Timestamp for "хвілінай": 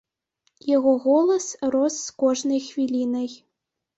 2.69-3.29